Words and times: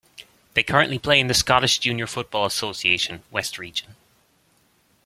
They 0.55 0.63
currently 0.63 0.97
play 0.97 1.19
in 1.19 1.27
the 1.27 1.35
Scottish 1.35 1.77
Junior 1.77 2.07
Football 2.07 2.47
Association, 2.47 3.21
West 3.29 3.59
Region. 3.59 3.95